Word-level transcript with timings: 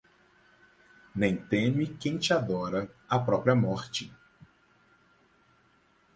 Nem 1.13 1.37
teme, 1.47 1.85
quem 1.99 2.17
te 2.17 2.33
adora, 2.33 2.89
à 3.07 3.19
própria 3.19 3.53
morte 3.53 4.11